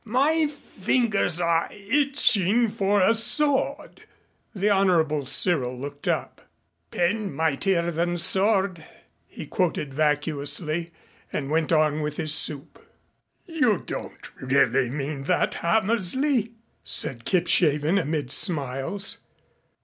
My 0.03 0.47
fingers 0.47 1.39
are 1.39 1.69
itching 1.71 2.69
for 2.69 3.01
a 3.01 3.13
sword." 3.13 4.01
The 4.55 4.67
Honorable 4.67 5.27
Cyril 5.27 5.77
looked 5.77 6.07
up. 6.07 6.41
"Pen 6.89 7.31
mightier 7.31 7.91
than 7.91 8.17
sword," 8.17 8.83
he 9.27 9.45
quoted 9.45 9.93
vacuously, 9.93 10.89
and 11.31 11.51
went 11.51 11.71
on 11.71 12.01
with 12.01 12.17
his 12.17 12.33
soup. 12.33 12.83
"You 13.45 13.77
don't 13.85 14.35
really 14.41 14.89
mean 14.89 15.25
that, 15.25 15.53
Hammersley," 15.53 16.53
said 16.83 17.23
Kipshaven 17.23 17.99
amid 17.99 18.31
smiles. 18.31 19.19